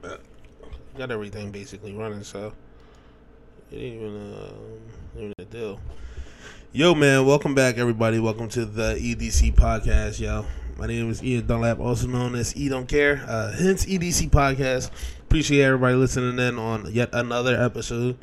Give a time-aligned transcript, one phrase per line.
[0.00, 0.20] But
[0.96, 2.52] got everything basically running, so
[3.70, 4.52] it ain't even, uh,
[5.16, 5.80] even a deal.
[6.72, 8.18] Yo, man, welcome back, everybody.
[8.18, 10.44] Welcome to the EDC podcast, yo.
[10.78, 14.90] My name is Ian Dunlap, also known as E Don't Care, uh, hence EDC podcast.
[15.20, 18.16] Appreciate everybody listening in on yet another episode.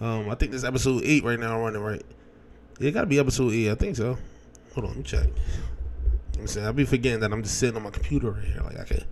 [0.00, 2.02] Um, I think this episode eight right now running right.
[2.80, 4.18] It got to be episode eight, I think so.
[4.74, 5.26] Hold on, let me check.
[6.38, 8.62] I'm saying I'll be forgetting that I'm just sitting on my computer right here.
[8.62, 9.04] Like I could,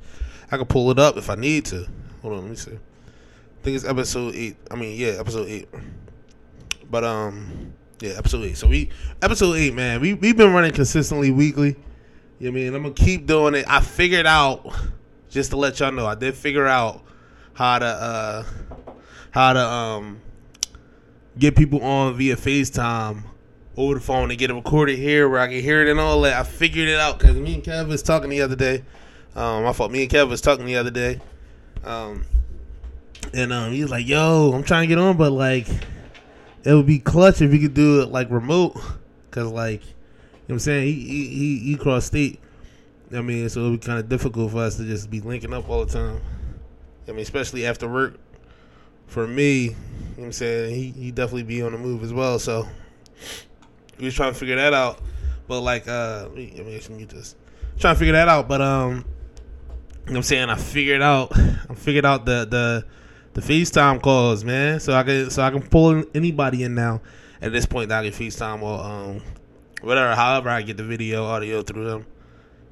[0.51, 1.87] I could pull it up if I need to.
[2.23, 2.73] Hold on, let me see.
[2.73, 4.57] I think it's episode eight.
[4.71, 5.69] I mean, yeah, episode eight.
[6.91, 8.57] But um, yeah, episode eight.
[8.57, 8.91] So we
[9.23, 10.01] episode eight, man.
[10.01, 11.77] We we've been running consistently weekly.
[12.39, 12.75] You know what I mean?
[12.75, 13.65] I'm gonna keep doing it.
[13.69, 14.67] I figured out
[15.29, 16.07] just to let y'all know.
[16.07, 17.05] I did figure out
[17.53, 18.45] how to uh
[19.31, 20.21] how to um
[21.39, 23.23] get people on via FaceTime
[23.77, 26.21] over the phone and get it recorded here where I can hear it and all
[26.23, 26.35] that.
[26.35, 28.85] I figured it out because me and Kev was talking the other day.
[29.35, 31.21] Um, I thought me and Kev was talking the other day.
[31.85, 32.27] Um,
[33.33, 35.69] and um, he was like, "Yo, I'm trying to get on, but like,
[36.65, 38.77] it would be clutch if you could do it like remote,
[39.31, 39.95] cause like, you know
[40.47, 40.87] what I'm saying?
[40.87, 42.41] He he he, he cross state.
[43.13, 45.53] I mean, so it would be kind of difficult for us to just be linking
[45.53, 46.21] up all the time.
[47.09, 48.19] I mean, especially after work.
[49.07, 49.77] For me, you know
[50.17, 50.75] what I'm saying?
[50.75, 52.39] He he definitely be on the move as well.
[52.39, 52.69] So
[53.99, 55.01] we was trying to figure that out.
[55.49, 57.35] But like, uh, let me, let me actually mute this.
[57.79, 59.05] Trying to figure that out, but um,
[60.07, 60.51] know what I'm saying?
[60.51, 62.85] I figured out, I figured out the the
[63.35, 64.81] the FaceTime calls, man.
[64.81, 67.01] So I can so I can pull anybody in now.
[67.43, 69.23] At this point, I can FaceTime or um,
[69.81, 72.07] whatever, however I get the video, audio through them.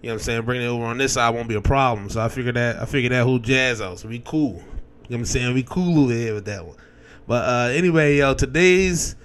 [0.03, 0.43] You know what I'm saying?
[0.43, 2.09] Bringing it over on this side won't be a problem.
[2.09, 3.99] So I figured that I figured that whole jazz out.
[3.99, 4.53] So we cool.
[4.53, 4.63] You know
[5.09, 5.55] what I'm saying?
[5.55, 6.77] We cool over here with that one.
[7.27, 9.17] But uh anyway, yo, today's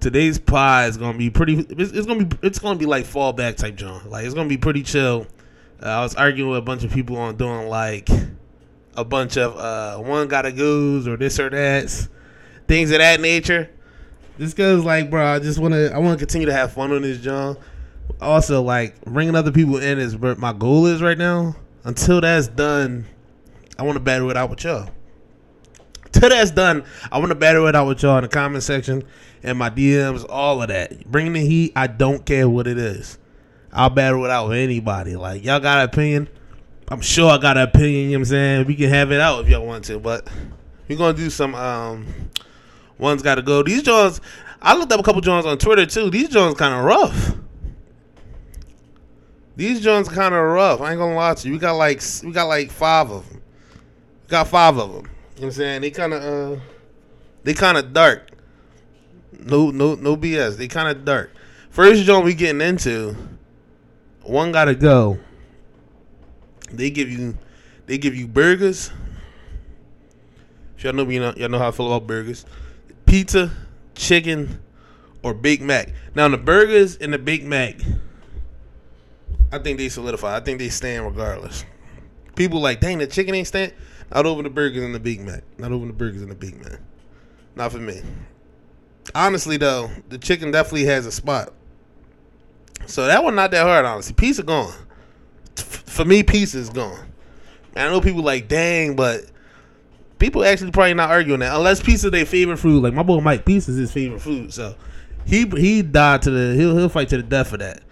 [0.00, 1.58] today's pod is gonna be pretty.
[1.58, 4.08] It's, it's, gonna be it's gonna be like fallback type John.
[4.08, 5.26] Like it's gonna be pretty chill.
[5.82, 8.08] Uh, I was arguing with a bunch of people on doing like
[8.94, 12.08] a bunch of uh one got a goes or this or that
[12.68, 13.68] things of that nature.
[14.38, 17.20] Just cause like, bro, I just wanna I wanna continue to have fun on this
[17.20, 17.56] John.
[18.20, 21.56] Also, like bringing other people in is where my goal is right now.
[21.84, 23.06] Until that's done,
[23.76, 24.88] I want to battle it out with y'all.
[26.12, 29.02] Till that's done, I want to battle it out with y'all in the comment section
[29.42, 31.10] and my DMs, all of that.
[31.10, 33.18] Bringing the heat, I don't care what it is.
[33.72, 35.16] I'll battle it out with anybody.
[35.16, 36.28] Like y'all got an opinion.
[36.88, 38.66] I'm sure I got an opinion, you know what I'm saying?
[38.66, 40.28] We can have it out if y'all want to, but
[40.88, 42.06] we're gonna do some um
[42.98, 43.62] one's gotta go.
[43.62, 44.20] These Jones
[44.60, 46.10] I looked up a couple Jones on Twitter too.
[46.10, 47.34] These Jones kinda rough.
[49.56, 50.80] These Jones kind of rough.
[50.80, 51.54] I ain't gonna lie to you.
[51.54, 53.42] We got like we got like five of them.
[54.22, 55.02] We got five of them.
[55.02, 55.80] You know what I'm saying?
[55.82, 56.60] They kind of uh,
[57.44, 58.30] they kind of dark.
[59.38, 60.56] No, no, no BS.
[60.56, 61.32] They kind of dark.
[61.70, 63.16] First joint we getting into,
[64.24, 65.18] one gotta go.
[66.70, 67.36] They give you,
[67.86, 68.90] they give you burgers.
[70.76, 72.44] If y'all know me, y'all know how I feel about burgers.
[73.06, 73.50] Pizza,
[73.94, 74.60] chicken,
[75.22, 75.92] or Big Mac.
[76.14, 77.80] Now the burgers and the Big Mac,
[79.52, 80.36] I think they solidify.
[80.36, 81.64] I think they stand regardless.
[82.34, 83.72] People like, dang, the chicken ain't stand.
[84.12, 85.42] Not over the burgers and the Big Mac.
[85.58, 86.80] Not over the burgers and the Big Mac.
[87.54, 88.02] Not for me.
[89.14, 91.52] Honestly, though, the chicken definitely has a spot.
[92.86, 94.14] So that one not that hard, honestly.
[94.14, 94.72] Pizza gone.
[95.56, 97.12] For me, pizza is gone.
[97.76, 99.24] I know people like, dang, but
[100.18, 102.82] people actually probably not arguing that unless pizza is their favorite food.
[102.82, 104.76] Like my boy Mike, pizza is his favorite food, so
[105.24, 107.82] he he died to the he'll he'll fight to the death for that.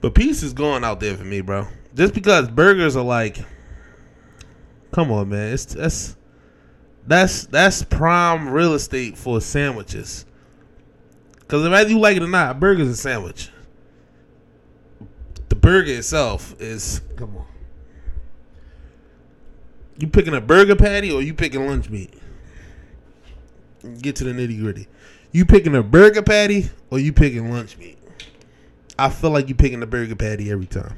[0.00, 1.68] But pizza's going out there for me, bro.
[1.94, 3.38] Just because burgers are like,
[4.90, 6.16] come on, man, it's that's
[7.06, 10.26] that's that's prime real estate for sandwiches.
[11.38, 13.50] Because whether you like it or not, burger's a sandwich.
[15.62, 17.46] Burger itself is come on.
[19.96, 22.12] You picking a burger patty or you picking lunch meat?
[24.00, 24.88] Get to the nitty gritty.
[25.30, 27.96] You picking a burger patty or you picking lunch meat?
[28.98, 30.96] I feel like you picking the burger patty every time.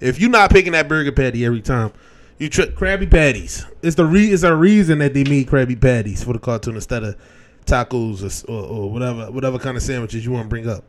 [0.00, 1.92] If you're not picking that burger patty every time,
[2.38, 3.64] you trick Krabby Patties.
[3.82, 7.02] It's the re- it's a reason that they made Krabby Patties for the cartoon instead
[7.02, 7.16] of
[7.64, 10.84] tacos or, or, or whatever whatever kind of sandwiches you want to bring up.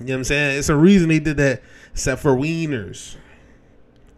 [0.00, 0.58] You know what I'm saying?
[0.58, 1.62] It's a reason they did that,
[1.92, 3.16] except for wieners.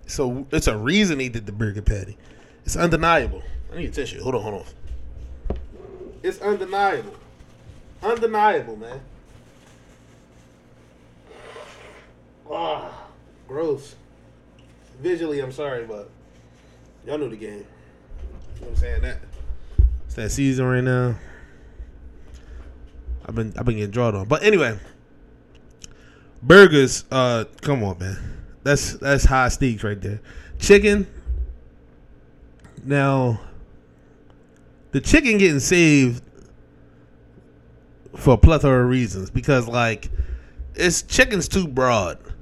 [0.07, 2.17] So it's a reason they did the burger patty.
[2.65, 3.43] It's undeniable.
[3.73, 4.23] I need a tissue.
[4.23, 5.57] Hold on, hold on.
[6.23, 7.15] It's undeniable.
[8.03, 9.01] Undeniable, man.
[12.51, 13.07] Ah,
[13.47, 13.95] gross.
[15.01, 16.11] Visually, I'm sorry, but
[17.07, 17.53] y'all know the game.
[17.53, 17.67] You know
[18.61, 19.03] what I'm saying?
[19.03, 19.19] That
[20.07, 21.17] it's that season right now.
[23.27, 24.27] I've been I've been getting drawn on.
[24.27, 24.79] But anyway,
[26.43, 28.19] burgers, uh, come on, man.
[28.63, 30.21] That's that's high stakes right there.
[30.59, 31.07] Chicken,
[32.85, 33.41] Now,
[34.93, 36.23] the chicken getting saved
[38.17, 40.11] for a plethora of reasons because, like,
[40.75, 42.19] it's chicken's too broad.
[42.19, 42.33] You know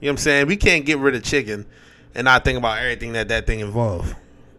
[0.00, 0.46] what I'm saying?
[0.48, 1.66] We can't get rid of chicken
[2.14, 4.14] and not think about everything that that thing involves.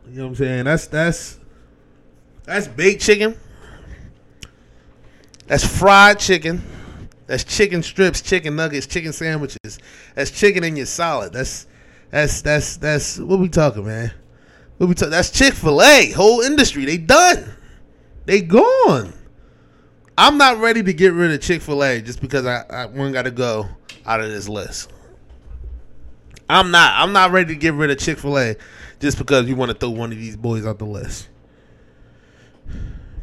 [0.09, 0.63] You know what I'm saying?
[0.65, 1.39] That's that's
[2.43, 3.35] that's baked chicken.
[5.47, 6.63] That's fried chicken.
[7.27, 9.79] That's chicken strips, chicken nuggets, chicken sandwiches.
[10.13, 11.33] That's chicken in your salad.
[11.33, 11.67] That's
[12.11, 14.11] that's that's that's what we talking, man.
[14.77, 15.09] What we talk?
[15.09, 16.11] That's Chick Fil A.
[16.11, 17.51] Whole industry, they done.
[18.25, 19.13] They gone.
[20.17, 23.11] I'm not ready to get rid of Chick Fil A just because I, I one
[23.11, 23.67] got to go
[24.05, 24.91] out of this list.
[26.49, 26.93] I'm not.
[26.95, 28.55] I'm not ready to get rid of Chick Fil A
[28.99, 31.29] just because you want to throw one of these boys out the list.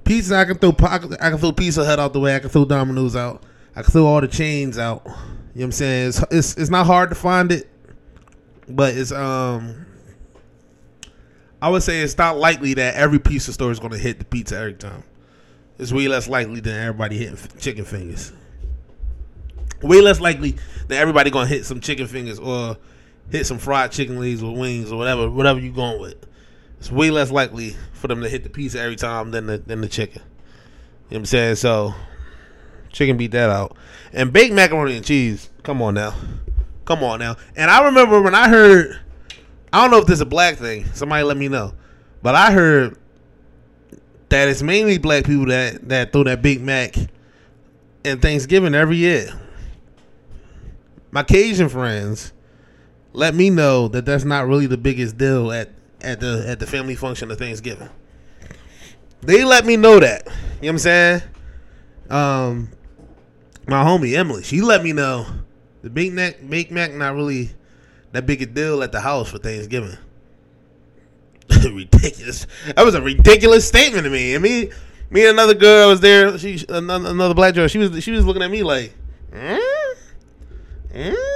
[0.05, 0.75] Pizza, I can throw.
[0.89, 2.35] I can throw Pizza Hut out the way.
[2.35, 3.43] I can throw Domino's out.
[3.75, 5.03] I threw all the chains out.
[5.05, 5.17] You know
[5.55, 6.09] what I'm saying?
[6.09, 7.69] It's it's, it's not hard to find it,
[8.69, 9.87] but it's um.
[11.61, 14.25] I would say it's not likely that every pizza store is going to hit the
[14.25, 15.05] pizza every time.
[15.79, 18.33] It's way less likely than everybody hitting chicken fingers.
[19.81, 20.57] Way less likely
[20.89, 22.77] than everybody going to hit some chicken fingers or
[23.31, 26.27] hit some fried chicken legs or wings or whatever whatever you going with.
[26.79, 29.81] It's way less likely for them to hit the pizza every time than the than
[29.81, 30.23] the chicken.
[30.23, 31.57] You know what I'm saying?
[31.57, 31.95] So
[32.93, 33.77] chicken beat that out.
[34.13, 35.51] And baked macaroni and cheese.
[35.63, 36.15] Come on now.
[36.85, 37.37] Come on now.
[37.57, 39.01] And I remember when I heard
[39.73, 40.85] I don't know if this is a black thing.
[40.93, 41.73] Somebody let me know.
[42.23, 42.99] But I heard
[44.29, 46.95] that it's mainly black people that that throw that Big Mac
[48.05, 49.39] in Thanksgiving every year.
[51.11, 52.33] My Cajun friends
[53.13, 56.67] let me know that that's not really the biggest deal at at the at the
[56.67, 57.89] family function of Thanksgiving.
[59.23, 60.27] They let me know that.
[60.27, 61.23] You know what I'm saying?
[62.11, 62.69] Um
[63.67, 65.27] my homie Emily, she let me know
[65.83, 67.51] the Big Mac Big Mac not really
[68.13, 69.97] that big a deal at the house for Thanksgiving.
[71.73, 72.47] ridiculous.
[72.77, 74.35] That was a ridiculous statement to me.
[74.35, 74.71] I mean,
[75.11, 76.37] me and another girl was there.
[76.39, 77.69] She another, another black girl.
[77.69, 78.95] She was she was looking at me like,
[79.33, 79.61] mm?
[80.95, 81.33] Mm?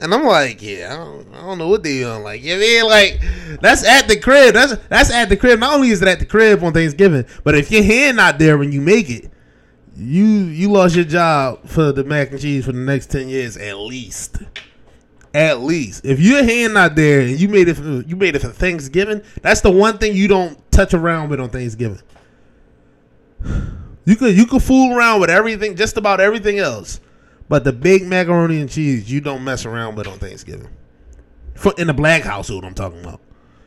[0.00, 2.22] and I'm like, yeah, I don't, I don't know what they on.
[2.22, 3.20] Like, yeah, man, like
[3.60, 4.54] that's at the crib.
[4.54, 5.58] That's that's at the crib.
[5.58, 8.58] Not only is it at the crib on Thanksgiving, but if your hand not there
[8.58, 9.30] when you make it,
[9.98, 13.56] you you lost your job for the mac and cheese for the next ten years
[13.56, 14.38] at least.
[15.34, 18.38] At least, if your hand not there and you made it, for, you made it
[18.40, 19.22] for Thanksgiving.
[19.42, 22.00] That's the one thing you don't touch around with on Thanksgiving.
[24.06, 27.00] You could you could fool around with everything, just about everything else,
[27.48, 30.68] but the big macaroni and cheese you don't mess around with on Thanksgiving.
[31.54, 33.20] For in the black household, I'm talking about.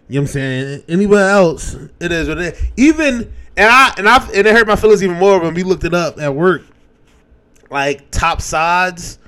[0.08, 0.84] You know what I'm saying?
[0.90, 2.72] Anywhere else, it is what it is.
[2.76, 5.84] Even and I and I and it hurt my feelings even more when we looked
[5.84, 6.64] it up at work.
[7.70, 9.20] Like top sides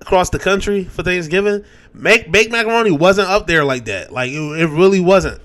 [0.00, 1.64] across the country for Thanksgiving,
[1.94, 4.12] make baked macaroni wasn't up there like that.
[4.12, 5.40] Like it, it really wasn't.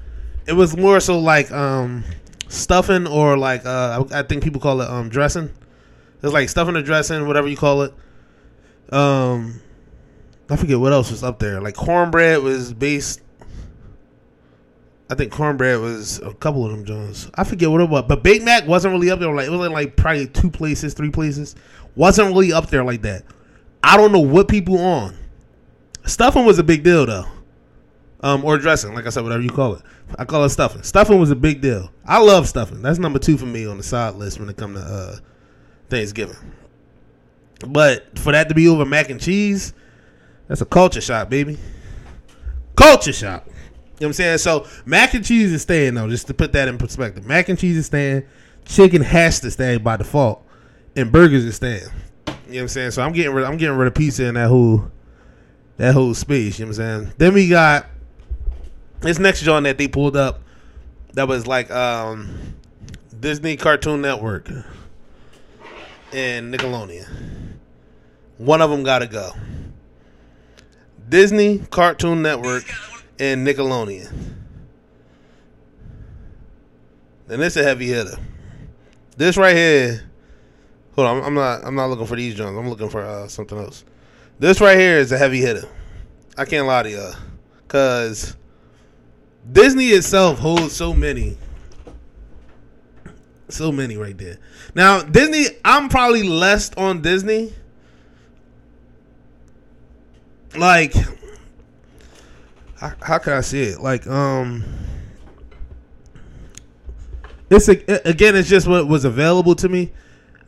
[0.48, 2.04] It was more so like um,
[2.48, 5.52] stuffing or like uh, I, I, think people call it um, dressing.
[6.22, 7.94] It's like stuffing or dressing, whatever you call it.
[8.92, 9.62] Um,
[10.50, 11.62] I forget what else was up there.
[11.62, 13.22] Like cornbread was based.
[15.14, 17.30] I think cornbread was a couple of them Jones.
[17.36, 19.32] I forget what it was, but Big Mac wasn't really up there.
[19.32, 21.56] Like it was like probably two places, three places.
[21.96, 23.24] Wasn't really up there like that.
[23.84, 25.16] I don't know what people on.
[26.04, 27.28] Stuffing was a big deal though.
[28.22, 29.84] Um, or dressing, like I said, whatever you call it.
[30.18, 30.82] I call it stuffing.
[30.82, 31.92] Stuffing was a big deal.
[32.08, 32.82] I love stuffing.
[32.82, 35.18] That's number two for me on the side list when it comes to uh,
[35.90, 36.38] Thanksgiving.
[37.68, 39.76] But for that to be over mac and cheese,
[40.48, 41.60] that's a culture shock, baby.
[42.76, 43.48] Culture shock.
[44.04, 44.38] You know what I'm saying?
[44.40, 47.26] So mac and cheese is staying though, just to put that in perspective.
[47.26, 48.24] Mac and cheese is staying.
[48.66, 50.46] Chicken has to stay by default.
[50.98, 51.84] And burgers is staying.
[51.84, 52.92] You know what I'm saying?
[52.92, 54.92] So I'm getting rid I'm getting rid of pizza in that whole
[55.78, 57.14] that whole space, you know what I'm saying?
[57.18, 57.86] Then we got
[59.00, 60.42] this next joint that they pulled up
[61.14, 62.56] that was like um
[63.18, 64.50] Disney Cartoon Network
[66.12, 67.08] and Nickelodeon.
[68.38, 69.32] One of them got to go.
[71.08, 72.66] Disney Cartoon Network
[73.20, 74.12] and Nickelodeon.
[77.30, 78.18] And this a heavy hitter.
[79.18, 80.04] This right here
[80.96, 81.66] Hold on, I'm not.
[81.66, 82.58] I'm not looking for these joints.
[82.58, 83.84] I'm looking for uh, something else.
[84.38, 85.68] This right here is a heavy hitter.
[86.38, 87.12] I can't lie to you,
[87.68, 88.36] cause
[89.52, 91.38] Disney itself holds so many,
[93.50, 94.38] so many right there.
[94.76, 97.54] Now Disney, I'm probably less on Disney.
[100.56, 100.94] Like,
[102.84, 103.80] how, how can I say it?
[103.80, 104.64] Like, um,
[107.50, 109.92] it's a, again, it's just what was available to me.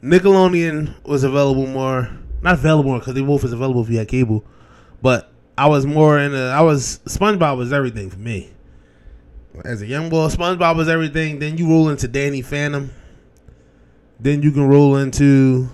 [0.04, 2.10] Nickelodeon was available more,
[2.42, 4.44] not available because they both was available via cable,
[5.02, 6.36] but I was more in.
[6.36, 8.52] A, I was SpongeBob was everything for me.
[9.64, 11.40] as a young boy, SpongeBob was everything.
[11.40, 12.92] Then you roll into Danny Phantom.
[14.20, 15.70] Then you can roll into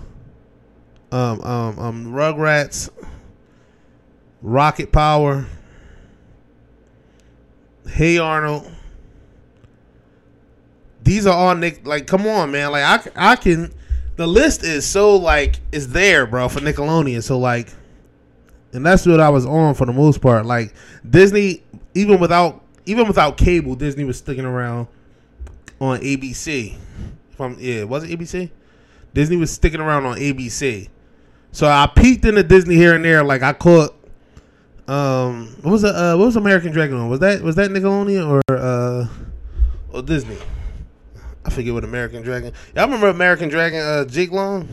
[1.10, 2.88] um, um, um, Rugrats,
[4.40, 5.46] Rocket Power,
[7.86, 8.70] Hey Arnold.
[11.02, 11.86] These are all Nick.
[11.86, 12.70] Like, come on, man.
[12.70, 13.72] Like, I, I can.
[14.16, 17.22] The list is so like is there, bro, for Nickelodeon.
[17.22, 17.68] So like,
[18.72, 20.46] and that's what I was on for the most part.
[20.46, 20.74] Like
[21.08, 21.62] Disney,
[21.94, 24.88] even without even without cable, Disney was sticking around
[25.80, 26.76] on ABC.
[27.38, 28.50] I'm, yeah, was it ABC?
[29.14, 30.88] Disney was sticking around on ABC.
[31.50, 33.22] So I peeked into Disney here and there.
[33.22, 33.94] Like I caught,
[34.88, 37.08] um, what was the, uh, what was American Dragon on?
[37.08, 39.06] Was that was that Nickelodeon or uh,
[39.92, 40.36] or Disney?
[41.44, 42.52] I forget what American Dragon.
[42.74, 43.80] Y'all remember American Dragon?
[43.80, 44.68] Uh, Jake Long.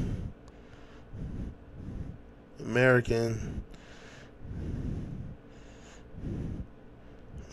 [2.59, 3.63] American.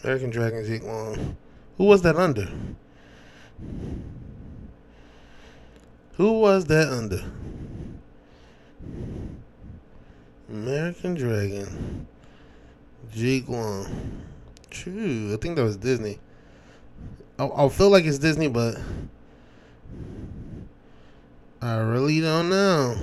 [0.03, 1.37] American Dragon Jake Long.
[1.79, 2.49] Who was that under?
[6.15, 7.23] Who was that under?
[10.49, 12.07] American Dragon.
[13.17, 13.87] Jake Long.
[14.69, 15.33] True.
[15.33, 16.19] I think that was Disney.
[17.39, 18.77] I, I feel like it's Disney, but
[21.63, 22.95] I really don't know.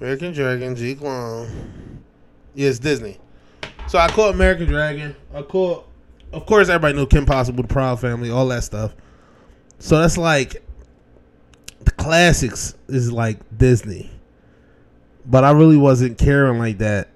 [0.00, 1.46] American Dragon, Jake Long.
[2.54, 3.18] Yeah, Disney.
[3.86, 5.14] So I caught American Dragon.
[5.34, 5.86] I caught,
[6.32, 8.94] of course, everybody knew Kim Possible, the Proud Family, all that stuff.
[9.78, 10.62] So that's like
[11.80, 14.10] the classics is like Disney,
[15.30, 17.08] but I really wasn't caring like that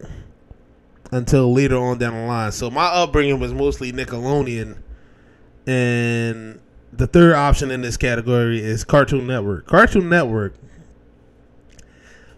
[1.10, 2.52] until later on down the line.
[2.52, 4.78] So my upbringing was mostly Nickelodeon,
[5.66, 6.60] and
[6.92, 9.66] the third option in this category is Cartoon Network.
[9.66, 10.54] Cartoon Network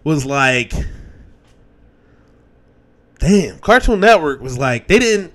[0.03, 0.73] was like,
[3.19, 3.59] damn.
[3.59, 5.31] Cartoon Network was like they didn't,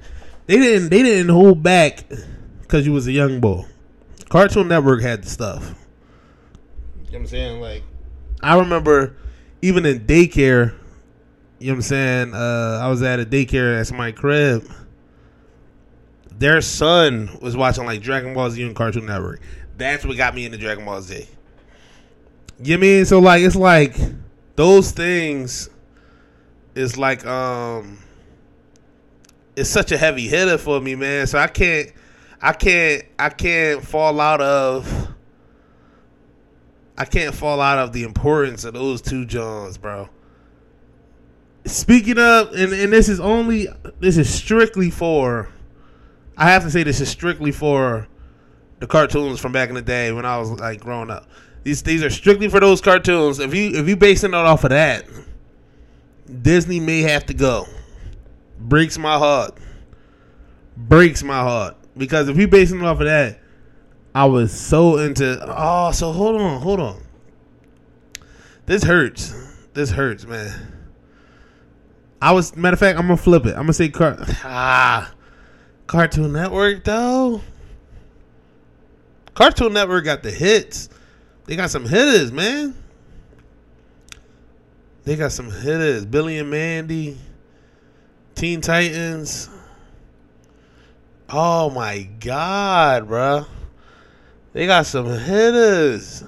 [0.46, 2.04] they didn't, they didn't hold back
[2.62, 3.64] because you was a young boy.
[4.28, 5.74] Cartoon Network had the stuff.
[7.04, 7.60] You know what I'm saying?
[7.60, 7.82] Like,
[8.42, 9.14] I remember
[9.62, 10.74] even in daycare,
[11.58, 12.34] you know what I'm saying?
[12.34, 14.68] Uh, I was at a daycare at my crib.
[16.36, 19.40] Their son was watching like Dragon Ball Z on Cartoon Network.
[19.76, 21.28] That's what got me into Dragon Ball Z.
[22.62, 23.04] You know mean?
[23.04, 23.96] So like it's like
[24.56, 25.70] those things
[26.74, 27.98] is like um
[29.54, 31.26] it's such a heavy hitter for me, man.
[31.28, 31.92] So I can't
[32.40, 35.11] I can't I can't fall out of
[36.96, 40.08] I can't fall out of the importance of those two Johns, bro.
[41.64, 43.68] Speaking of, and, and this is only
[44.00, 45.48] this is strictly for
[46.36, 48.08] I have to say this is strictly for
[48.80, 51.28] the cartoons from back in the day when I was like growing up.
[51.62, 53.38] These these are strictly for those cartoons.
[53.38, 55.06] If you if you basing it off of that,
[56.42, 57.66] Disney may have to go.
[58.58, 59.56] Breaks my heart.
[60.76, 61.76] Breaks my heart.
[61.96, 63.38] Because if you basing it off of that,
[64.14, 67.02] I was so into oh so hold on, hold on.
[68.66, 69.34] This hurts.
[69.74, 70.72] This hurts, man.
[72.20, 73.50] I was matter of fact, I'm gonna flip it.
[73.50, 75.12] I'm gonna say car ah
[75.86, 77.40] Cartoon Network though.
[79.34, 80.88] Cartoon Network got the hits.
[81.46, 82.74] They got some hitters, man.
[85.04, 86.04] They got some hitters.
[86.04, 87.18] Billy and Mandy,
[88.34, 89.48] Teen Titans.
[91.28, 93.46] Oh my god, bro.
[94.52, 96.24] They got some hitters.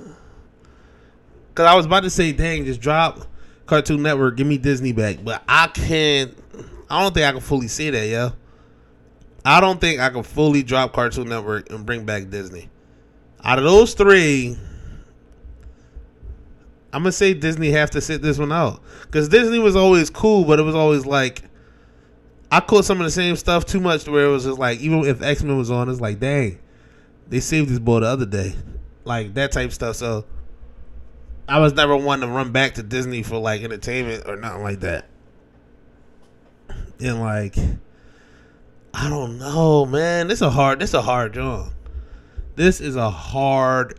[1.54, 3.26] Cause I was about to say, dang, just drop
[3.66, 5.18] Cartoon Network, give me Disney back.
[5.22, 6.36] But I can't
[6.90, 8.32] I don't think I can fully say that, yo.
[9.44, 12.70] I don't think I can fully drop Cartoon Network and bring back Disney.
[13.42, 14.56] Out of those three,
[16.92, 20.44] I'm gonna say Disney have to sit this one out because Disney was always cool,
[20.44, 21.42] but it was always like
[22.50, 24.78] I caught some of the same stuff too much to where it was just like
[24.80, 26.58] even if X Men was on, it's like dang,
[27.28, 28.54] they saved this boy the other day,
[29.04, 29.96] like that type stuff.
[29.96, 30.24] So
[31.48, 34.80] I was never one to run back to Disney for like entertainment or nothing like
[34.80, 35.06] that.
[37.00, 37.56] And like
[38.94, 40.28] I don't know, man.
[40.28, 40.78] This a hard.
[40.78, 41.72] This a hard John.
[42.54, 43.98] This is a hard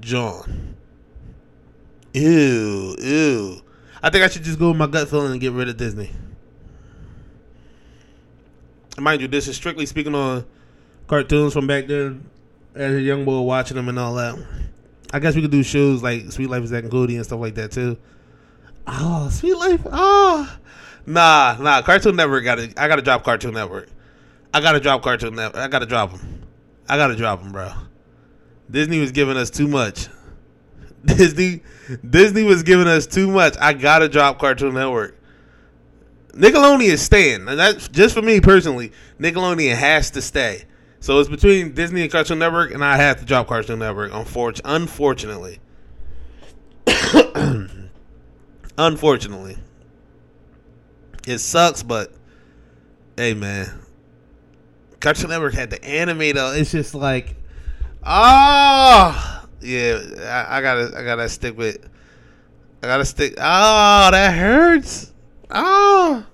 [0.00, 0.76] John.
[2.14, 3.60] Ew, ew.
[4.02, 6.10] I think I should just go with my gut feeling and get rid of Disney.
[8.98, 10.44] Mind you, this is strictly speaking on
[11.12, 12.26] cartoons from back then,
[12.74, 14.34] as a young boy watching them and all that.
[15.12, 17.54] I guess we could do shows like Suite Life of Zack and and stuff like
[17.56, 17.98] that too.
[18.86, 19.82] Oh, Suite Life.
[19.92, 20.58] Oh,
[21.04, 21.82] Nah, nah.
[21.82, 22.72] Cartoon Network got to.
[22.78, 23.90] I got to drop Cartoon Network.
[24.54, 25.60] I got to drop Cartoon Network.
[25.62, 26.46] I got to drop them.
[26.88, 27.70] I got to drop them, bro.
[28.70, 30.08] Disney was giving us too much.
[31.04, 31.60] Disney,
[32.08, 33.54] Disney was giving us too much.
[33.60, 35.18] I gotta drop Cartoon Network.
[36.28, 37.48] Nickelodeon is staying.
[37.48, 38.92] And that's just for me personally.
[39.20, 40.64] Nickelodeon has to stay.
[41.02, 44.12] So it's between Disney and Cartoon Network, and I have to drop Cartoon Network.
[44.14, 45.58] Unfortunately,
[48.78, 49.56] unfortunately,
[51.26, 52.12] it sucks, but
[53.16, 53.80] hey, man,
[55.00, 56.52] Cartoon Network had the anime though.
[56.52, 57.34] It's just like,
[58.04, 59.98] ah, oh, yeah.
[60.20, 61.84] I, I, gotta, I gotta stick with.
[62.80, 63.34] I gotta stick.
[63.38, 65.12] Oh, that hurts.
[65.50, 66.24] Oh,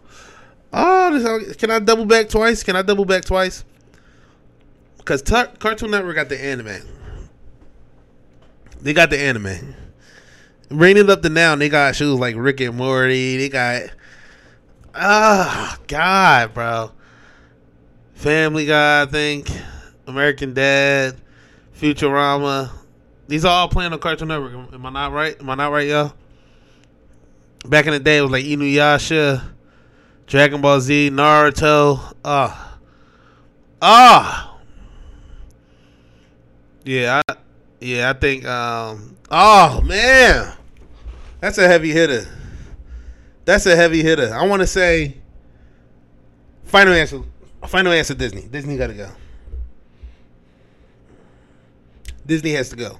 [0.74, 1.40] oh.
[1.40, 2.62] This, can I double back twice?
[2.62, 3.64] Can I double back twice?
[5.08, 6.82] Because t- Cartoon Network got the anime.
[8.82, 9.74] They got the anime.
[10.70, 13.38] It up to now, they got shows like Rick and Morty.
[13.38, 13.84] They got,
[14.94, 16.92] ah, oh, God, bro.
[18.16, 19.50] Family Guy, I think.
[20.06, 21.18] American Dad,
[21.80, 22.70] Futurama.
[23.28, 24.74] These are all playing on Cartoon Network.
[24.74, 25.40] Am I not right?
[25.40, 26.12] Am I not right, y'all?
[27.64, 29.42] Back in the day, it was like Inuyasha,
[30.26, 31.98] Dragon Ball Z, Naruto.
[32.22, 32.78] Ah, uh,
[33.80, 34.44] ah.
[34.44, 34.47] Uh.
[36.88, 37.34] Yeah, I,
[37.80, 38.46] yeah, I think.
[38.46, 40.56] Um, oh man,
[41.38, 42.26] that's a heavy hitter.
[43.44, 44.32] That's a heavy hitter.
[44.32, 45.18] I want to say.
[46.64, 47.20] Final answer.
[47.66, 48.48] Final answer Disney.
[48.48, 49.10] Disney got to go.
[52.24, 52.98] Disney has to go.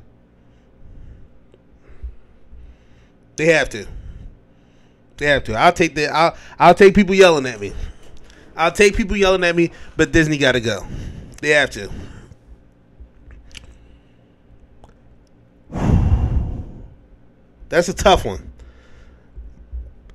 [3.36, 3.86] They have to.
[5.16, 5.54] They have to.
[5.54, 6.14] I'll take the.
[6.14, 6.36] I'll.
[6.58, 7.72] I'll take people yelling at me.
[8.54, 10.86] I'll take people yelling at me, but Disney got to go.
[11.40, 11.90] They have to.
[17.68, 18.52] That's a tough one.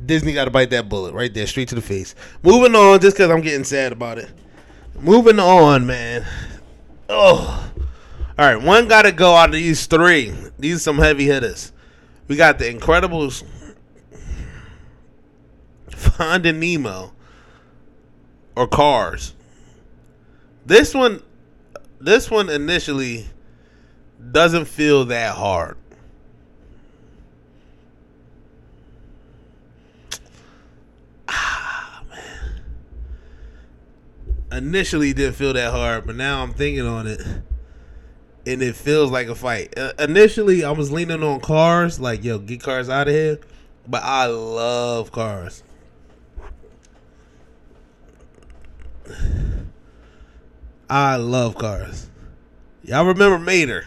[0.05, 2.15] Disney got to bite that bullet right there, straight to the face.
[2.41, 4.29] Moving on, just because I'm getting sad about it.
[4.99, 6.25] Moving on, man.
[7.07, 7.71] Oh.
[8.37, 10.33] All right, one got to go out of these three.
[10.57, 11.71] These are some heavy hitters.
[12.27, 13.45] We got The Incredibles,
[15.89, 17.13] Finding Nemo,
[18.55, 19.35] or Cars.
[20.65, 21.21] This one,
[21.99, 23.27] this one initially
[24.31, 25.77] doesn't feel that hard.
[34.57, 37.21] Initially didn't feel that hard, but now I'm thinking on it,
[38.45, 39.77] and it feels like a fight.
[39.77, 43.39] Uh, initially, I was leaning on cars, like yo, get cars out of here,
[43.87, 45.63] but I love cars.
[50.89, 52.09] I love cars.
[52.83, 53.85] Y'all remember Mater?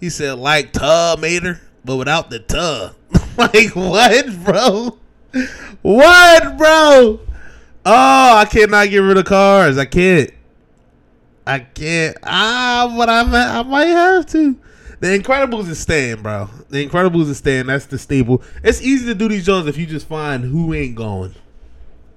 [0.00, 2.94] He said like tub Mater, but without the tub.
[3.38, 4.98] like what, bro?
[5.82, 7.20] What, bro?
[7.86, 9.76] Oh, I cannot get rid of cars.
[9.76, 10.30] I can't.
[11.46, 12.16] I can't.
[12.22, 14.58] Ah, but I might, I might have to.
[15.00, 16.48] The Incredibles is staying, bro.
[16.70, 17.66] The Incredibles is staying.
[17.66, 18.42] That's the staple.
[18.62, 21.34] It's easy to do these jobs if you just find who ain't going.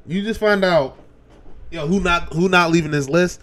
[0.05, 0.97] You just find out,
[1.69, 3.41] yo, who not who not leaving this list.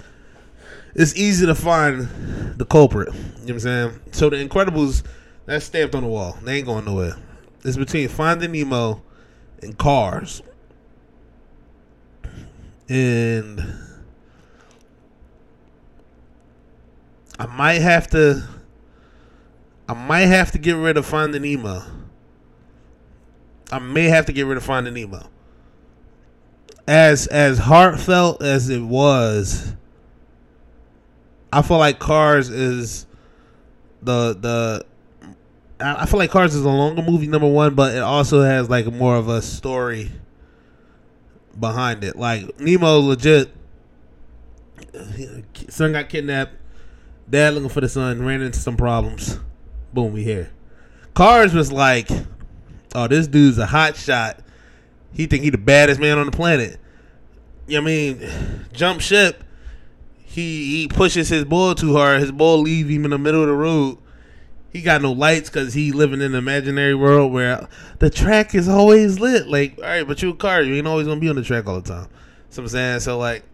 [0.95, 2.09] It's easy to find
[2.57, 3.13] the culprit.
[3.13, 4.01] You know what I'm saying?
[4.13, 5.03] So the Incredibles,
[5.45, 6.39] that's stamped on the wall.
[6.43, 7.17] They ain't going nowhere.
[7.65, 9.03] It's between Finding Nemo
[9.61, 10.41] and Cars
[12.89, 13.63] and
[17.39, 18.47] I might have to
[19.89, 21.83] I might have to get rid of Finding Nemo.
[23.71, 25.29] I may have to get rid of Finding Nemo.
[26.87, 29.75] As as heartfelt as it was,
[31.53, 33.07] I feel like Cars is
[34.03, 34.87] the the
[35.81, 38.87] I feel like Cars is a longer movie number one, but it also has like
[38.87, 40.11] more of a story
[41.59, 42.17] behind it.
[42.17, 43.51] Like Nemo, legit.
[45.69, 46.55] Son got kidnapped.
[47.29, 49.39] Dad looking for the son ran into some problems.
[49.93, 50.51] Boom, we here.
[51.15, 52.09] Cars was like,
[52.95, 54.41] oh, this dude's a hot shot.
[55.13, 56.79] He think he the baddest man on the planet.
[57.67, 58.31] You know I mean,
[58.73, 59.43] jump ship.
[60.25, 62.21] He he pushes his bull too hard.
[62.21, 63.99] His bull leave him in the middle of the road
[64.75, 67.69] he got no lights because he living in an imaginary world where
[68.01, 69.47] the track is always lit.
[69.47, 71.69] Like, all right, but you a car, you ain't always gonna be on the track
[71.69, 72.09] all the time.
[72.51, 73.45] So I'm saying, so like,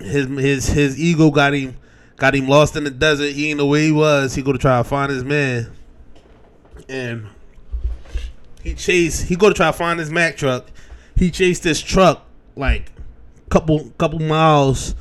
[0.00, 1.76] his his his ego got him
[2.16, 3.32] got him lost in the desert.
[3.34, 4.34] He ain't know where he was.
[4.34, 5.70] He go to try to find his man,
[6.88, 7.28] and
[8.64, 9.20] he chase.
[9.20, 10.66] He go to try to find his Mack truck.
[11.14, 12.90] He chased this truck like
[13.48, 14.96] couple couple miles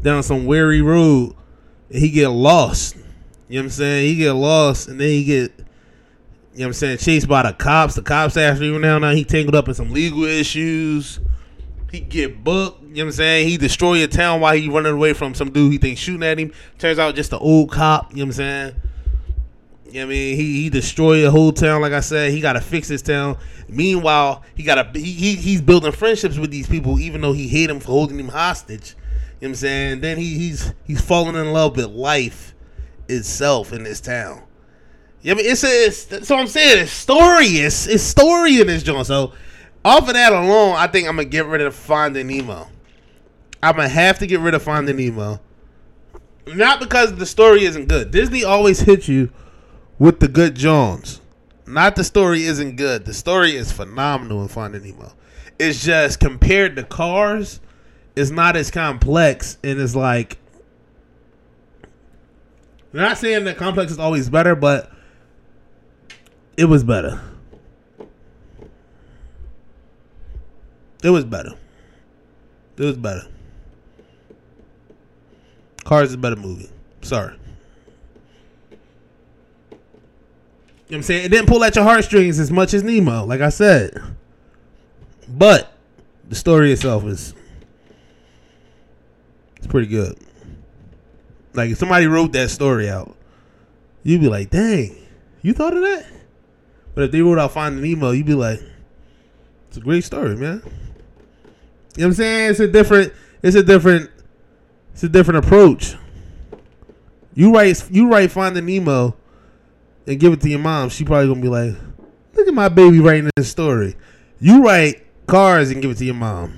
[0.00, 1.36] down some weary road,
[1.90, 2.96] and he get lost
[3.52, 4.06] you know what I'm saying?
[4.06, 5.64] He get lost and then he get, you know
[6.54, 7.94] what I'm saying, chased by the cops.
[7.94, 8.98] The cops after him now.
[8.98, 11.20] Now he tangled up in some legal issues.
[11.90, 12.80] He get booked.
[12.80, 13.48] You know what I'm saying?
[13.48, 16.38] He destroy a town while he running away from some dude he thinks shooting at
[16.38, 16.50] him.
[16.78, 18.12] Turns out just an old cop.
[18.12, 18.74] You know what I'm saying?
[19.84, 20.36] You know what I mean?
[20.36, 22.32] He he destroy a whole town, like I said.
[22.32, 23.36] He got to fix his town.
[23.68, 27.48] Meanwhile, he got to he, he he's building friendships with these people, even though he
[27.48, 28.94] hate him for holding him hostage.
[28.94, 29.08] You know
[29.40, 30.00] what I'm saying?
[30.00, 32.51] Then he, he's he's falling in love with life
[33.08, 34.42] itself in this town.
[35.22, 37.46] Yeah, I mean, it's a, it's, so I'm saying it's story.
[37.46, 39.06] It's, it's story in this joint.
[39.06, 39.32] So
[39.84, 42.68] off of that alone, I think I'm gonna get rid of Finding Nemo.
[43.62, 45.40] I'm gonna have to get rid of Finding Nemo.
[46.46, 48.10] Not because the story isn't good.
[48.10, 49.30] Disney always hits you
[49.98, 51.20] with the good Jones.
[51.66, 53.04] Not the story isn't good.
[53.04, 55.12] The story is phenomenal in Finding Nemo.
[55.58, 57.60] It's just compared to Cars,
[58.16, 60.38] it's not as complex and it's like.
[62.92, 64.90] Not saying that complex is always better, but
[66.56, 67.20] it was better.
[71.02, 71.52] It was better.
[72.76, 73.26] It was better.
[75.84, 76.70] Cars is a better movie.
[77.00, 77.34] Sorry.
[79.72, 79.78] You know
[80.88, 81.24] what I'm saying?
[81.24, 83.98] It didn't pull at your heartstrings as much as Nemo, like I said.
[85.26, 85.72] But
[86.28, 87.34] the story itself is
[89.56, 90.18] it's pretty good.
[91.54, 93.14] Like if somebody wrote that story out,
[94.02, 94.96] you'd be like, dang,
[95.42, 96.06] you thought of that?
[96.94, 98.60] But if they wrote out Finding Nemo, you'd be like,
[99.68, 100.62] it's a great story, man.
[101.96, 102.50] You know what I'm saying?
[102.50, 103.12] It's a different
[103.42, 104.10] it's a different
[104.92, 105.96] it's a different approach.
[107.34, 109.16] You write you write Finding Nemo
[110.06, 111.74] and give it to your mom, she probably gonna be like,
[112.34, 113.96] Look at my baby writing this story.
[114.40, 116.52] You write cars and give it to your mom.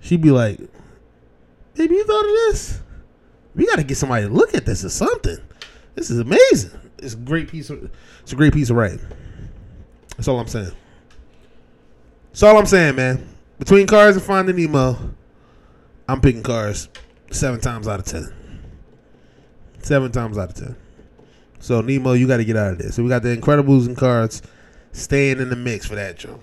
[0.00, 0.58] She'd be like,
[1.74, 2.80] Baby, you thought of this?
[3.54, 5.38] We gotta get somebody to look at this or something.
[5.94, 6.72] This is amazing.
[6.98, 7.90] It's a great piece of
[8.22, 9.00] it's a great piece of writing.
[10.16, 10.72] That's all I'm saying.
[12.30, 13.28] That's all I'm saying, man.
[13.58, 15.14] Between Cars and Finding Nemo,
[16.08, 16.88] I'm picking Cars
[17.30, 18.32] seven times out of ten.
[19.80, 20.76] Seven times out of ten.
[21.60, 22.90] So Nemo, you got to get out of there.
[22.92, 24.42] So we got the Incredibles and Cars
[24.92, 26.42] staying in the mix for that joke.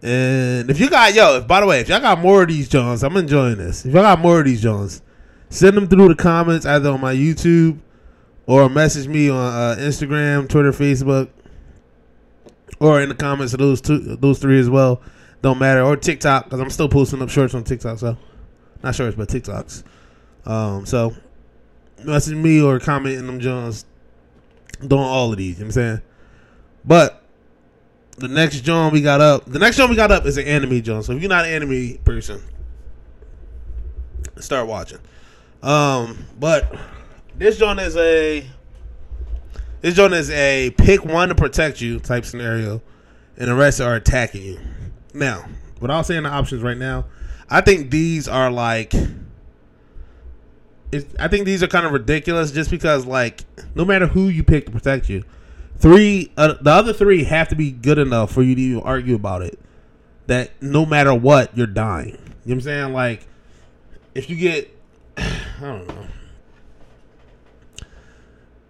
[0.00, 2.68] And if you got yo, if, by the way, if y'all got more of these
[2.68, 3.84] Jones, I'm enjoying this.
[3.84, 5.02] If y'all got more of these Jones,
[5.50, 7.78] send them through the comments either on my YouTube
[8.46, 11.28] or message me on uh, Instagram, Twitter, Facebook,
[12.80, 15.02] or in the comments of those two, those three as well.
[15.42, 15.82] Don't matter.
[15.82, 17.98] Or TikTok because I'm still posting up shorts on TikTok.
[17.98, 18.16] So
[18.82, 19.84] not shorts, but TikToks.
[20.46, 21.14] Um, so
[22.04, 23.84] message me or comment in them Jones.
[24.80, 25.58] Doing all of these.
[25.58, 26.02] You know what I'm saying,
[26.84, 27.24] but
[28.16, 29.44] the next John we got up.
[29.44, 31.02] The next John we got up is an anime John.
[31.02, 32.40] So if you're not an anime person,
[34.38, 34.98] start watching.
[35.62, 36.74] Um, but
[37.36, 38.46] this John is a
[39.80, 42.82] this John is a pick one to protect you type scenario,
[43.36, 44.60] and the rest are attacking you.
[45.14, 45.46] Now,
[45.80, 47.06] without saying the options right now,
[47.48, 48.92] I think these are like.
[51.20, 53.44] I think these are kind of ridiculous just because, like,
[53.74, 55.22] no matter who you pick to protect you,
[55.76, 59.14] three uh, the other three have to be good enough for you to even argue
[59.14, 59.58] about it.
[60.28, 62.08] That no matter what, you're dying.
[62.08, 62.92] You know what I'm saying?
[62.94, 63.26] Like,
[64.14, 64.74] if you get,
[65.18, 66.06] I don't know,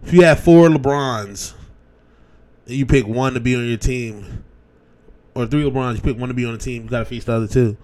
[0.03, 1.53] if you have four LeBrons,
[2.65, 4.43] and you pick one to be on your team,
[5.35, 7.23] or three LeBrons, you pick one to be on the team, you got to face
[7.25, 7.77] the other two.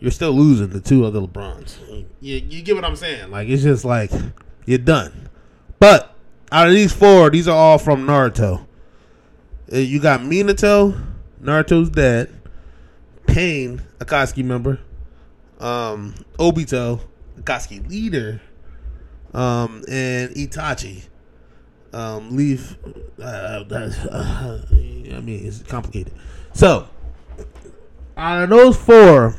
[0.00, 1.78] You're still losing the two other LeBrons.
[2.20, 3.30] You, you get what I'm saying?
[3.30, 4.10] Like it's just like
[4.66, 5.28] you're done.
[5.78, 6.14] But
[6.52, 8.66] out of these four, these are all from Naruto.
[9.72, 11.00] Uh, You got Minato,
[11.42, 12.28] Naruto's dad,
[13.26, 14.78] Pain, Akatsuki member,
[15.58, 17.00] um, Obito,
[17.40, 18.40] Akatsuki leader,
[19.32, 21.04] um, and Itachi.
[21.92, 22.76] Um, leave.
[23.22, 26.12] Uh, that's, uh, I mean, it's complicated.
[26.52, 26.88] So,
[28.16, 29.36] out of those four,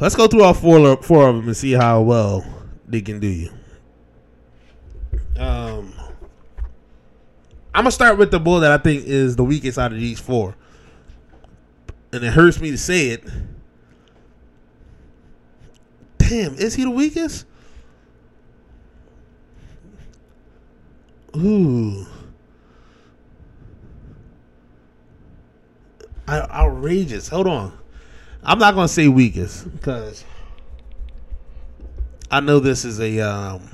[0.00, 2.44] let's go through all four four of them and see how well
[2.86, 3.50] they can do you.
[5.36, 5.92] Um,
[7.74, 10.20] I'm gonna start with the bull that I think is the weakest out of these
[10.20, 10.54] four,
[12.12, 13.24] and it hurts me to say it.
[16.32, 17.44] Damn, is he the weakest?
[21.36, 22.06] Ooh.
[26.26, 27.28] I, outrageous.
[27.28, 27.78] Hold on.
[28.42, 30.24] I'm not gonna say weakest because
[32.30, 33.68] I know this is a um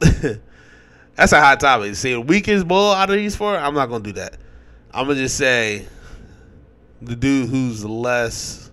[0.00, 1.94] that's a hot topic.
[1.94, 4.38] Say weakest bull out of these four, I'm not gonna do that.
[4.90, 5.86] I'm gonna just say
[7.00, 8.71] the dude who's less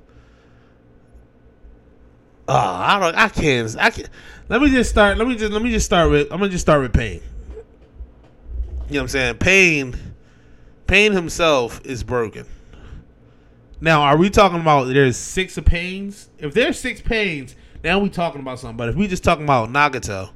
[2.52, 4.10] Oh, I don't I can't I can't
[4.50, 6.64] let me just start let me just let me just start with I'm gonna just
[6.64, 7.22] start with Pain.
[8.88, 9.36] You know what I'm saying?
[9.36, 9.96] Pain
[10.88, 12.48] Pain himself is broken.
[13.80, 16.30] Now, are we talking about there's six of pains?
[16.40, 19.70] If there's six pains, Now we talking about something, but if we just talking about
[19.70, 20.32] Nagato,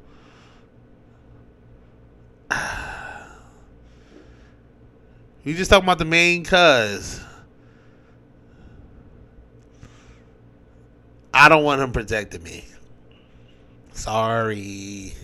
[5.44, 7.20] we just talking about the main cuz.
[11.34, 12.64] I don't want him protecting me.
[13.92, 15.14] Sorry.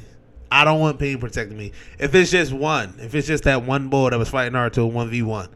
[0.50, 1.72] I don't want Pain protecting me.
[1.98, 5.08] If it's just one, if it's just that one boy that was fighting Naruto one
[5.08, 5.48] v one,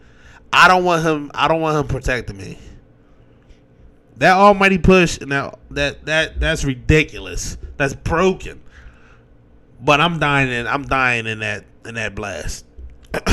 [0.52, 1.32] I don't want him.
[1.34, 2.58] I don't want him protecting me.
[4.18, 7.58] That almighty push, now that that that's ridiculous.
[7.76, 8.62] That's broken.
[9.80, 10.68] But I'm dying in.
[10.68, 12.64] I'm dying in that in that blast.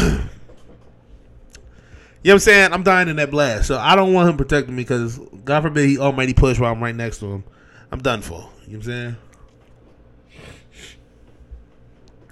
[2.24, 2.74] you know what I'm saying?
[2.74, 3.68] I'm dying in that blast.
[3.68, 6.82] So I don't want him protecting me because God forbid he almighty push while I'm
[6.82, 7.44] right next to him.
[7.92, 8.38] I'm done for.
[8.38, 9.16] You know what I'm saying?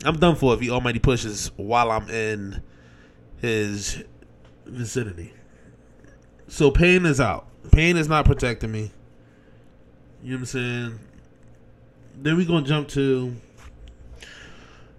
[0.06, 2.62] I'm done for if he almighty pushes while I'm in
[3.38, 4.04] his
[4.65, 5.34] vicinity.
[6.47, 7.47] So pain is out.
[7.71, 8.91] Pain is not protecting me.
[10.23, 10.99] You know what I'm saying?
[12.15, 13.36] Then we're gonna jump to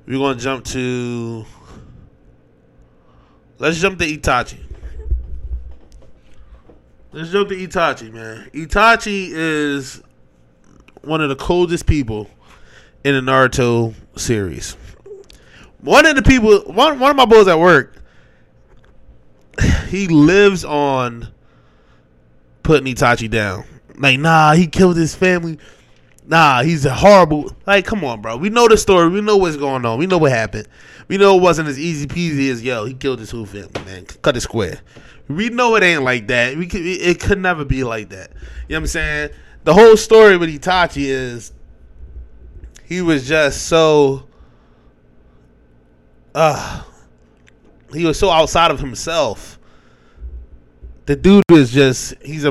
[0.07, 1.45] we're gonna jump to
[3.59, 4.70] let's jump to Itachi.
[7.13, 8.49] Let's jump to Itachi, man.
[8.55, 10.01] Itachi is
[11.03, 12.31] one of the coldest people
[13.03, 14.77] in the Naruto series.
[15.81, 17.97] One of the people, one one of my boys at work,
[19.89, 21.27] he lives on
[22.63, 23.65] putting Itachi down.
[23.97, 25.59] Like, nah, he killed his family.
[26.27, 27.51] Nah, he's a horrible.
[27.67, 28.37] Like, come on, bro.
[28.37, 29.09] We know the story.
[29.09, 29.99] We know what's going on.
[29.99, 30.69] We know what happened.
[31.09, 32.85] We know it wasn't as easy peasy as yo.
[32.85, 34.05] He killed his whole family, man.
[34.23, 34.81] Cut it square.
[35.37, 36.57] We know it ain't like that.
[36.57, 36.85] We could.
[36.85, 38.31] It could never be like that.
[38.33, 39.31] You know what I'm saying?
[39.65, 41.53] The whole story with Itachi is
[42.85, 44.27] he was just so
[46.35, 46.83] uh
[47.93, 49.59] he was so outside of himself.
[51.07, 52.51] The dude is just he's a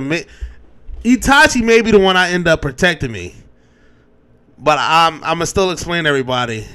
[1.03, 3.35] Itachi may be the one I end up protecting me.
[4.57, 6.65] But I'm I'm gonna still explain to everybody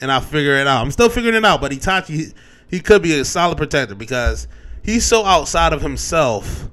[0.00, 0.82] and I'll figure it out.
[0.82, 2.26] I'm still figuring it out, but Itachi he,
[2.68, 4.48] he could be a solid protector because
[4.86, 6.70] he's so outside of himself.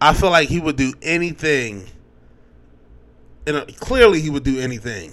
[0.00, 1.86] I feel like he would do anything
[3.46, 5.12] and uh, clearly he would do anything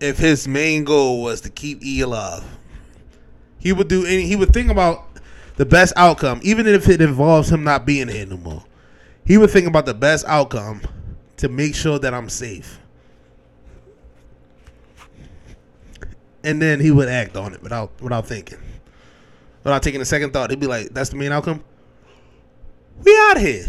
[0.00, 2.44] if his main goal was to keep E alive.
[3.58, 4.26] He would do any.
[4.26, 5.06] He would think about
[5.56, 8.64] the best outcome, even if it involves him not being here no more.
[9.26, 10.80] He would think about the best outcome
[11.36, 12.80] to make sure that I'm safe,
[16.42, 18.58] and then he would act on it without without thinking,
[19.62, 20.50] without taking a second thought.
[20.50, 21.64] He'd be like, "That's the main outcome.
[23.04, 23.64] We out here."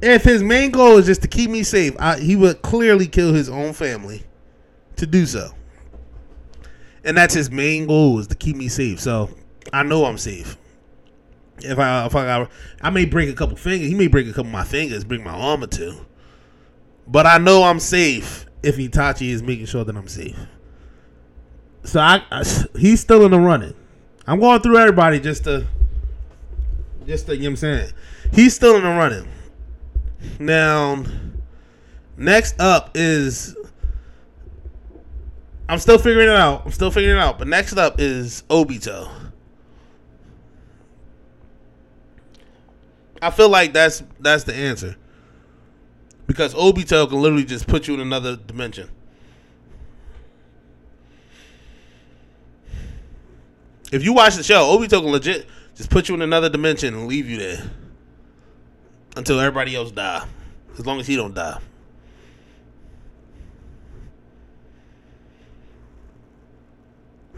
[0.00, 3.34] If his main goal is just to keep me safe, I, he would clearly kill
[3.34, 4.22] his own family
[4.94, 5.52] to do so
[7.08, 9.00] and that's his main goal is to keep me safe.
[9.00, 9.30] So
[9.72, 10.56] I know I'm safe.
[11.60, 12.50] If I if I got,
[12.82, 13.88] I may break a couple fingers.
[13.88, 16.04] He may break a couple of my fingers, bring my arm or two.
[17.06, 20.38] But I know I'm safe if Itachi is making sure that I'm safe.
[21.84, 22.44] So I, I
[22.78, 23.74] he's still in the running.
[24.28, 25.66] I'm going through everybody just to
[27.06, 27.92] just to, you know what I'm saying.
[28.30, 29.26] He's still in the running.
[30.38, 31.02] Now
[32.18, 33.56] next up is
[35.66, 36.66] I'm still figuring it out.
[36.66, 37.38] I'm still figuring it out.
[37.38, 39.10] But next up is Obito.
[43.22, 44.96] I feel like that's that's the answer.
[46.26, 48.90] Because Obito can literally just put you in another dimension.
[53.90, 57.06] If you watch the show, Obito can legit just put you in another dimension and
[57.06, 57.70] leave you there.
[59.16, 60.26] Until everybody else die.
[60.78, 61.58] As long as he don't die.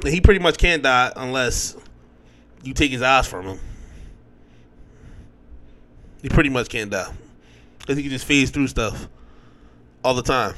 [0.08, 1.76] he pretty much can't die unless
[2.62, 3.58] you take his eyes from him.
[6.22, 7.12] He pretty much can't die
[7.78, 9.08] because he can just phase through stuff
[10.04, 10.54] all the time.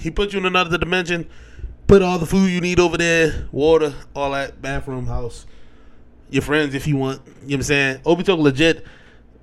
[0.00, 1.28] He puts you in another dimension,
[1.88, 5.46] put all the food you need over there, water, all that, bathroom, house,
[6.30, 7.22] your friends if you want.
[7.26, 7.98] You know what I'm saying?
[8.04, 8.86] Obito legit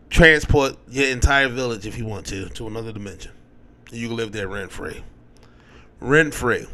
[0.09, 3.31] transport your entire village if you want to to another dimension.
[3.91, 5.03] You can live there rent free.
[5.99, 6.67] Rent free.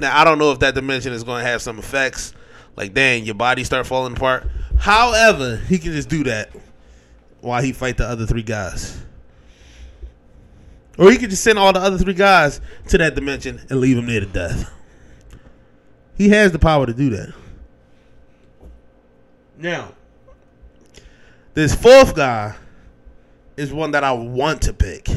[0.00, 2.34] Now I don't know if that dimension is going to have some effects,
[2.76, 4.46] like dang, your body start falling apart.
[4.78, 6.50] However, he can just do that
[7.40, 9.00] while he fight the other three guys,
[10.98, 13.96] or he could just send all the other three guys to that dimension and leave
[13.96, 14.72] them there to death.
[16.16, 17.32] He has the power to do that.
[19.58, 19.92] Now,
[21.54, 22.56] this fourth guy
[23.56, 25.08] is one that I want to pick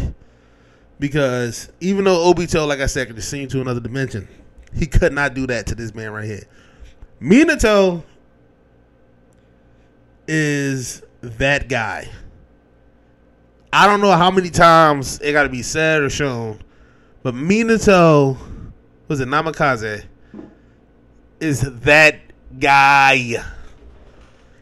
[1.00, 4.28] because even though Obito, like I said, can just send to another dimension
[4.76, 6.44] he could not do that to this man right here.
[7.22, 8.04] Minato
[10.28, 12.10] is that guy.
[13.76, 16.60] I don't know how many times it got to be said or shown,
[17.24, 18.38] but Minato,
[19.08, 20.04] was it Namikaze,
[21.40, 22.20] is that
[22.60, 23.44] guy.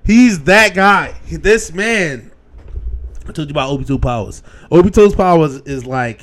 [0.05, 1.19] He's that guy.
[1.29, 2.31] This man.
[3.27, 4.43] I told you about Obito powers.
[4.71, 6.21] Obito's powers is like,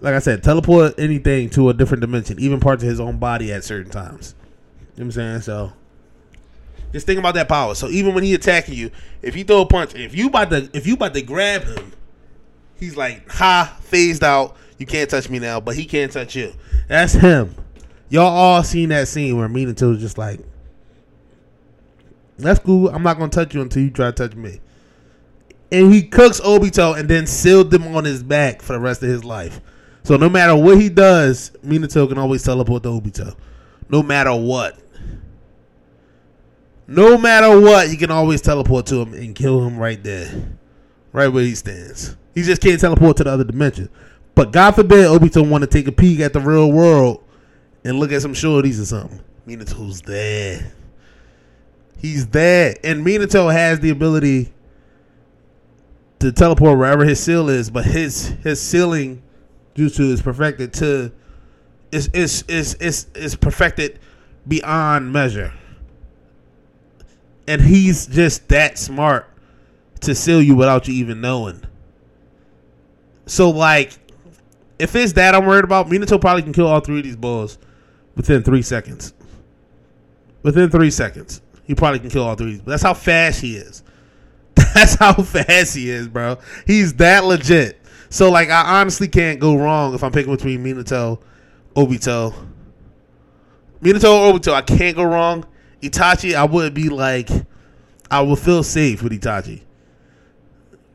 [0.00, 3.52] like I said, teleport anything to a different dimension, even parts of his own body
[3.52, 4.34] at certain times.
[4.40, 5.40] You know what I'm saying?
[5.42, 5.72] So
[6.94, 7.74] just think about that power.
[7.74, 8.88] So even when he attacking you,
[9.20, 11.92] if he throw a punch, if you about to if you about to grab him,
[12.78, 14.56] he's like, ha, phased out.
[14.78, 16.52] You can't touch me now, but he can't touch you.
[16.86, 17.52] That's him.
[18.10, 20.38] Y'all all seen that scene where Minato was just like,
[22.38, 22.90] that's cool.
[22.90, 24.60] I'm not gonna touch you until you try to touch me.
[25.72, 29.08] And he cooks Obito and then sealed them on his back for the rest of
[29.08, 29.60] his life.
[30.04, 33.34] So no matter what he does, Minato can always teleport to Obito.
[33.88, 34.78] No matter what.
[36.86, 40.30] No matter what, he can always teleport to him and kill him right there.
[41.12, 42.16] Right where he stands.
[42.34, 43.88] He just can't teleport to the other dimension.
[44.34, 47.22] But God forbid Obito want to take a peek at the real world
[47.84, 49.20] and look at some shorties or something.
[49.46, 50.72] Minato's there.
[51.98, 52.74] He's there.
[52.82, 54.52] And Minato has the ability
[56.18, 59.22] to teleport wherever his seal is, but his his sealing
[59.74, 61.12] jutsu is perfected to
[61.92, 64.00] is is is is is perfected
[64.48, 65.52] beyond measure.
[67.46, 69.28] And he's just that smart
[70.00, 71.62] to seal you without you even knowing.
[73.26, 73.98] So like
[74.78, 77.58] if it's that I'm worried about, Minato probably can kill all three of these bulls
[78.16, 79.14] within three seconds.
[80.42, 81.40] Within three seconds.
[81.64, 82.60] He probably can kill all three.
[82.66, 83.82] That's how fast he is.
[84.74, 86.38] That's how fast he is, bro.
[86.66, 87.80] He's that legit.
[88.10, 91.20] So like I honestly can't go wrong if I'm picking between Minato,
[91.74, 92.34] Obito.
[93.80, 95.44] Minato or Obito, I can't go wrong.
[95.84, 97.28] Itachi, I would be like
[98.10, 99.62] I would feel safe with Itachi.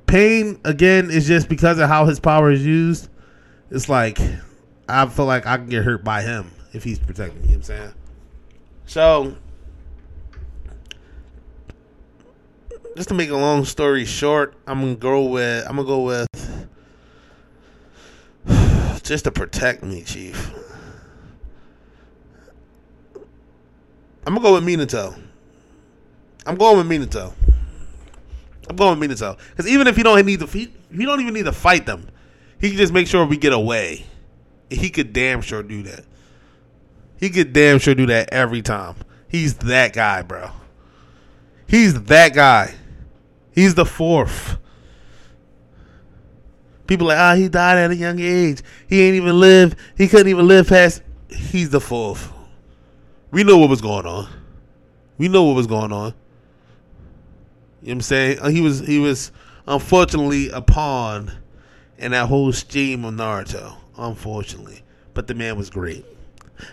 [0.07, 3.09] Pain again is just because of how his power is used.
[3.69, 4.19] It's like
[4.87, 7.49] I feel like I can get hurt by him if he's protecting me.
[7.49, 7.93] You know what I'm saying?
[8.87, 9.35] So
[12.95, 16.27] just to make a long story short, I'm gonna go with I'm gonna go with
[19.03, 20.51] just to protect me, Chief.
[24.25, 25.19] I'm gonna go with Minato.
[26.45, 27.33] I'm going with Minato.
[28.69, 31.33] I'm going with Minato because even if he don't need to, he, he don't even
[31.33, 32.07] need to fight them.
[32.59, 34.05] He can just make sure we get away.
[34.69, 36.05] He could damn sure do that.
[37.17, 38.95] He could damn sure do that every time.
[39.27, 40.51] He's that guy, bro.
[41.67, 42.73] He's that guy.
[43.53, 44.57] He's the fourth.
[46.87, 48.63] People like, ah, oh, he died at a young age.
[48.87, 49.75] He ain't even live.
[49.95, 51.03] He couldn't even live past.
[51.29, 52.31] He's the fourth.
[53.31, 54.27] We know what was going on.
[55.17, 56.13] We know what was going on.
[57.81, 58.39] You know what I'm saying?
[58.39, 59.31] Uh, he was he was
[59.67, 61.31] unfortunately a pawn
[61.97, 63.75] in that whole scheme of Naruto.
[63.97, 64.81] Unfortunately.
[65.13, 66.05] But the man was great.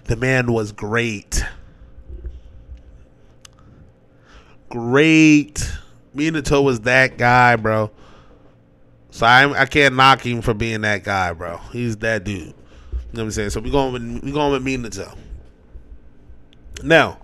[0.05, 1.45] The man was great.
[4.69, 5.73] Great.
[6.15, 7.91] Minato was that guy, bro.
[9.11, 11.59] So I I can't knock him for being that guy, bro.
[11.73, 12.39] He's that dude.
[12.39, 12.55] You know
[13.13, 13.51] what I'm saying?
[13.51, 15.17] So we going with we going with Minato.
[16.83, 17.19] Now,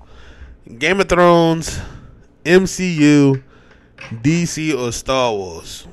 [0.79, 1.81] Game of Thrones,
[2.45, 3.43] MCU,
[4.23, 5.87] DC, or Star Wars.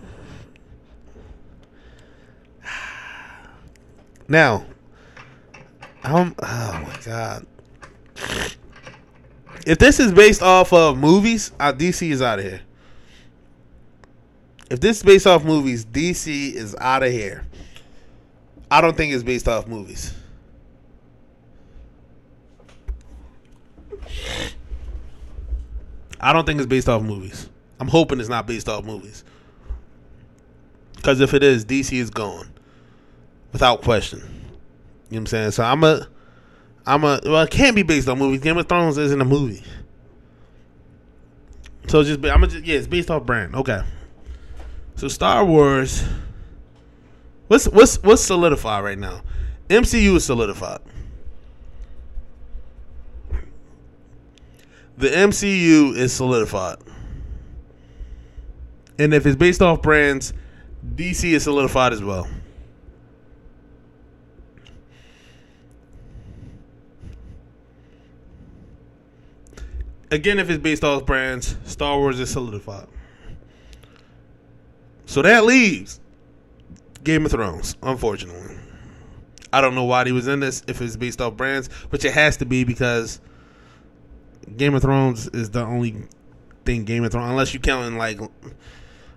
[4.28, 4.66] Now,
[6.04, 6.36] I'm.
[6.42, 7.46] Oh my god.
[9.66, 12.62] If this is based off of movies, uh, DC is out of here.
[14.70, 17.46] If this is based off movies, DC is out of here.
[18.70, 20.14] I don't think it's based off movies.
[26.20, 27.50] I don't think it's based off movies.
[27.80, 29.24] I'm hoping it's not based off movies.
[30.96, 32.50] Because if it is, DC is gone.
[33.54, 34.20] Without question.
[34.20, 34.32] You know
[35.10, 35.52] what I'm saying?
[35.52, 36.08] So I'm a
[36.86, 38.42] I'm a well it can't be based on movies.
[38.42, 39.64] Game of Thrones isn't a movie.
[41.88, 43.56] So just I'm just yeah, it's based off brand.
[43.56, 43.82] Okay.
[44.96, 46.04] So Star Wars
[47.50, 49.22] What's what's what's solidified right now?
[49.70, 50.82] MCU is solidified.
[55.00, 56.76] The MCU is solidified.
[58.98, 60.34] And if it's based off brands,
[60.94, 62.28] DC is solidified as well.
[70.12, 72.88] Again, if it's based off brands, Star Wars is solidified.
[75.06, 76.02] So that leaves
[77.06, 78.58] Game of Thrones, unfortunately.
[79.54, 82.12] I don't know why he was in this if it's based off brands, which it
[82.12, 83.22] has to be because
[84.58, 86.04] Game of Thrones is the only
[86.66, 88.20] thing Game of Thrones, unless you counting like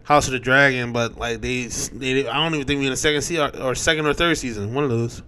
[0.05, 2.97] House of the Dragon, but like they, they I don't even think we're in the
[2.97, 4.75] second season or, second or third season.
[4.75, 5.23] One of those.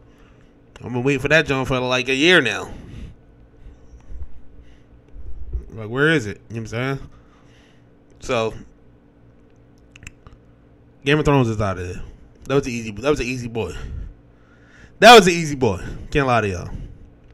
[0.76, 2.72] I've been waiting for that joint for like a year now.
[5.70, 6.40] Like, where is it?
[6.48, 7.10] You know what I'm saying?
[8.20, 8.54] So,
[11.04, 12.02] Game of Thrones is out of there.
[12.44, 12.90] That was an easy.
[12.90, 13.74] That was an easy boy.
[14.98, 15.82] That was an easy boy.
[16.10, 16.70] Can't lie to y'all.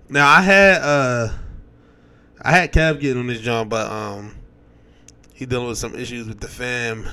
[0.08, 1.28] Now I had uh,
[2.43, 4.34] I had Kev getting on this joint, but um,
[5.34, 7.07] he dealing with some issues with the fam.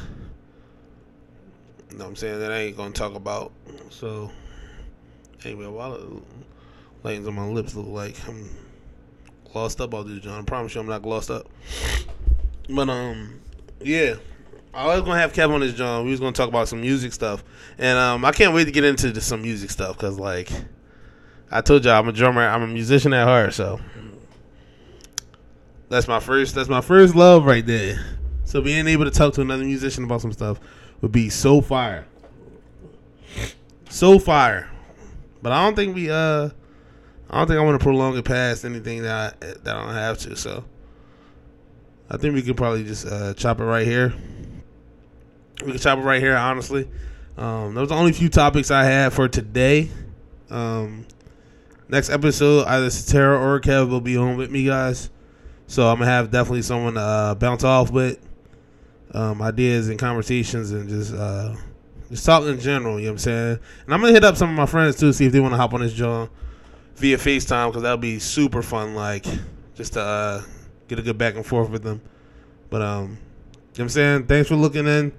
[1.92, 2.40] You know what I'm saying?
[2.40, 3.52] That I ain't gonna talk about.
[3.90, 4.32] So,
[5.44, 6.22] anyway, while
[7.04, 8.50] lightens on my lips look like I'm
[9.52, 10.40] glossed up all this, John.
[10.40, 11.48] I promise you I'm not glossed up.
[12.70, 13.42] But um,
[13.82, 14.16] yeah.
[14.74, 16.06] I was gonna have Kev on this, John.
[16.06, 17.44] We was gonna talk about some music stuff,
[17.78, 20.52] and um, I can't wait to get into some music stuff because, like,
[21.50, 22.48] I told y'all I'm a drummer.
[22.48, 23.80] I'm a musician at heart, so
[25.90, 26.56] that's my first.
[26.56, 28.18] That's my first love right there.
[28.44, 30.60] So being able to talk to another musician about some stuff
[31.02, 32.06] would be so fire,
[33.90, 34.70] so fire.
[35.42, 36.50] But I don't think we uh
[37.30, 39.94] I don't think I want to prolong it past anything that I, that I don't
[39.94, 40.36] have to.
[40.36, 40.64] So
[42.10, 44.14] I think we could probably just uh, chop it right here.
[45.66, 46.38] We can chop it right here.
[46.38, 46.90] Honestly,
[47.38, 49.90] um, those are the only few topics I had for today.
[50.50, 51.06] Um,
[51.90, 55.10] next episode, either Satara or Kev will be on with me, guys.
[55.68, 58.20] So I'm gonna have definitely someone to uh, bounce off with
[59.12, 61.56] um, ideas and conversations and just uh,
[62.10, 63.00] just talking in general.
[63.00, 63.60] You know what I'm saying?
[63.86, 65.58] And I'm gonna hit up some of my friends too, see if they want to
[65.58, 66.32] hop on this joint
[66.96, 68.96] via FaceTime because that'll be super fun.
[68.96, 69.26] Like
[69.76, 70.42] just to uh,
[70.88, 72.02] get a good back and forth with them.
[72.70, 73.18] But um, you know
[73.70, 74.28] what I'm saying?
[74.28, 75.14] Thanks for looking in.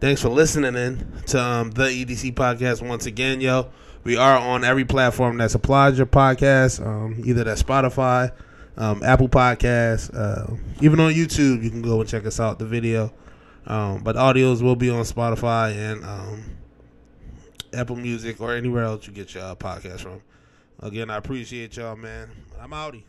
[0.00, 3.70] Thanks for listening in to um, the EDC podcast once again, yo.
[4.04, 8.32] We are on every platform that supplies your podcast, um, either that Spotify,
[8.76, 11.62] um, Apple Podcasts, uh, even on YouTube.
[11.62, 13.12] You can go and check us out the video.
[13.66, 16.44] Um, but audios will be on Spotify and um,
[17.72, 20.20] Apple Music or anywhere else you get your uh, podcast from.
[20.80, 22.30] Again, I appreciate y'all, man.
[22.60, 23.04] I'm outie.